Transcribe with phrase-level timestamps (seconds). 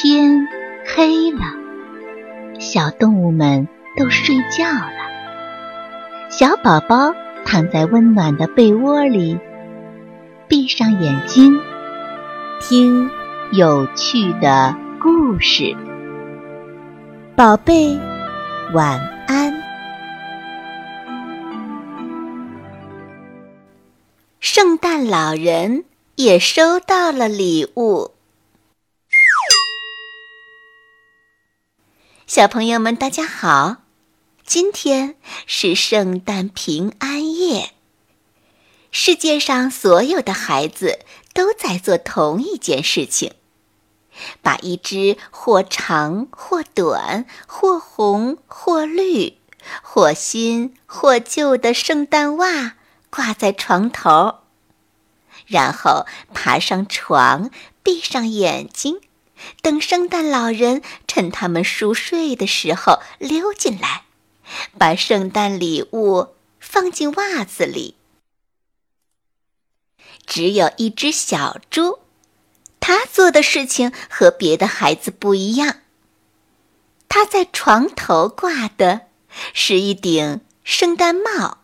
[0.00, 0.46] 天
[0.86, 1.40] 黑了，
[2.60, 3.66] 小动物们
[3.96, 4.92] 都睡觉了。
[6.30, 7.12] 小宝宝
[7.44, 9.36] 躺在温暖的被窝里，
[10.46, 11.58] 闭上眼睛，
[12.60, 13.10] 听
[13.50, 14.72] 有趣的
[15.02, 15.76] 故事。
[17.34, 17.98] 宝贝，
[18.72, 19.52] 晚安。
[24.38, 25.82] 圣诞老人
[26.14, 28.12] 也收到了礼物。
[32.28, 33.78] 小朋友们，大家好！
[34.44, 37.70] 今天是圣诞平安夜。
[38.90, 40.98] 世界上所有的孩子
[41.32, 43.32] 都在做同一件事情：
[44.42, 49.38] 把一只或长或短、或红或绿、
[49.82, 52.74] 或新或旧的圣诞袜
[53.08, 54.40] 挂在床头，
[55.46, 56.04] 然后
[56.34, 57.50] 爬上床，
[57.82, 59.00] 闭上眼睛。
[59.62, 64.04] 等圣诞老人趁他们熟睡的时候溜进来，
[64.78, 67.96] 把圣诞礼物放进袜子里。
[70.26, 72.00] 只有一只小猪，
[72.80, 75.80] 他做的事情和别的孩子不一样。
[77.08, 79.06] 他在床头挂的
[79.54, 81.58] 是一顶圣诞帽。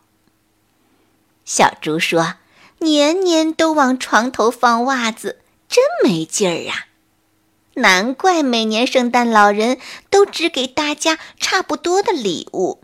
[1.44, 2.36] 小猪说
[2.80, 6.86] ：“年年都往床头放袜子，真没劲儿啊！”
[7.74, 12.80] 难怪每年圣诞老人都只给大家差不多的礼物，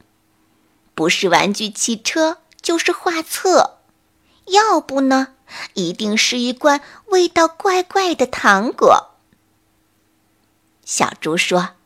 [0.94, 3.78] 不是玩具汽车，就是画册，
[4.46, 5.34] 要不呢，
[5.74, 9.10] 一定是一罐味道怪怪的糖果。
[10.84, 11.76] 小猪说：“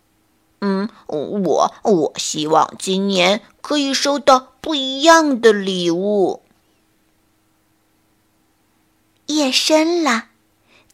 [0.62, 6.42] 嗯，我我希望今年可以收到不一样的礼物。”
[9.26, 10.28] 夜深了，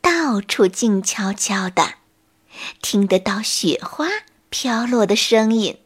[0.01, 2.00] 到处静悄悄的。
[2.83, 4.07] 听得到雪花
[4.49, 5.79] 飘落的声音。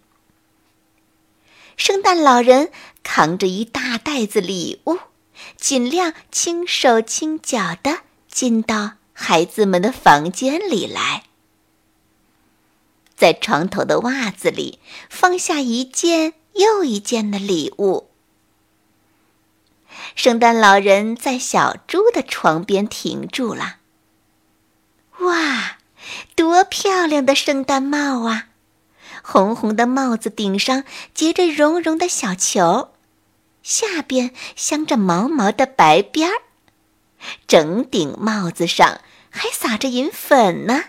[1.77, 2.71] 圣诞老人
[3.03, 4.99] 扛着一大袋子礼物，
[5.57, 11.25] 尽量轻手轻脚的进到孩子们的房间里来，
[13.17, 14.79] 在床头的袜子里
[15.11, 18.11] 放下一件又一件的礼物。
[20.15, 23.79] 圣诞老人在小猪的床边停住了。
[25.19, 25.54] 哇！
[26.55, 28.47] 多漂亮的圣诞帽啊！
[29.25, 32.93] 红红的帽子顶上结着绒绒的小球，
[33.65, 36.43] 下边镶着毛毛的白边儿，
[37.49, 39.01] 整顶帽子上
[39.31, 40.85] 还撒着银粉呢，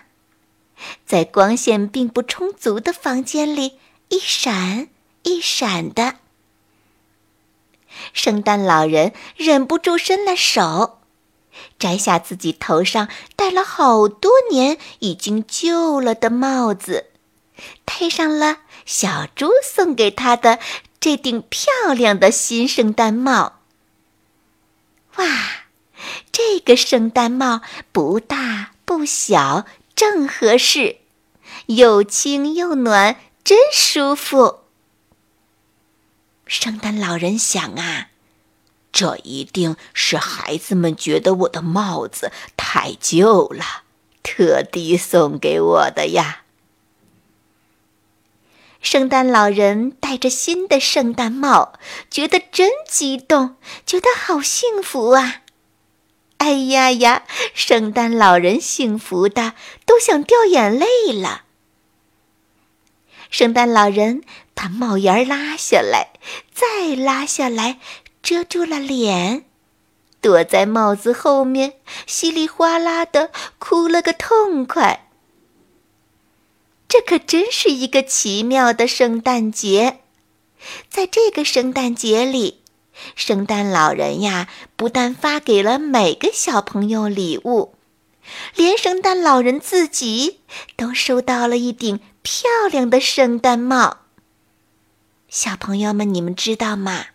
[1.04, 4.86] 在光线并不充足的房间里一闪
[5.24, 6.14] 一闪的。
[8.12, 10.95] 圣诞老人忍不住伸了手。
[11.78, 17.06] 摘下自己头上戴了好多年、已经旧了的帽子，
[17.84, 20.58] 戴上了小猪送给他的
[21.00, 23.60] 这顶漂亮的新圣诞帽。
[25.16, 25.26] 哇，
[26.30, 27.62] 这个圣诞帽
[27.92, 29.64] 不大不小，
[29.94, 30.98] 正合适，
[31.66, 34.60] 又轻又暖，真舒服。
[36.46, 38.08] 圣诞老人想啊。
[38.96, 43.82] 这一定是孩子们觉得我的帽子太旧了，
[44.22, 46.44] 特地送给我的呀。
[48.80, 51.74] 圣诞老人戴着新的圣诞帽，
[52.10, 55.42] 觉得真激动，觉得好幸福啊！
[56.38, 59.52] 哎呀呀，圣诞老人幸福的
[59.84, 61.42] 都想掉眼泪了。
[63.28, 64.22] 圣诞老人
[64.54, 66.14] 把帽檐拉下来，
[66.54, 67.78] 再拉下来。
[68.26, 69.44] 遮住了脸，
[70.20, 71.74] 躲在帽子后面，
[72.08, 75.08] 稀里哗啦的哭了个痛快。
[76.88, 80.00] 这可真是一个奇妙的圣诞节，
[80.90, 82.62] 在这个圣诞节里，
[83.14, 87.76] 圣诞老人呀，不但发给了每个小朋友礼物，
[88.56, 90.40] 连圣诞老人自己
[90.74, 93.98] 都收到了一顶漂亮的圣诞帽。
[95.28, 97.06] 小朋友们，你们知道吗？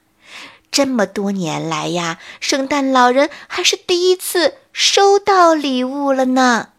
[0.72, 6.70] 这么多年来呀，圣诞老人还是第一次收到礼物了呢。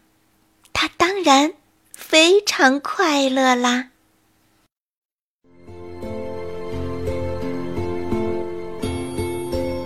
[0.73, 1.53] 他当然
[1.95, 3.89] 非常快乐啦。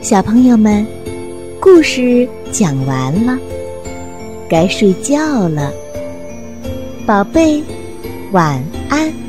[0.02, 0.88] 小朋友们，
[1.60, 3.38] 故事讲完了，
[4.50, 5.74] 该睡觉了，
[7.06, 7.62] 宝贝，
[8.32, 9.27] 晚安。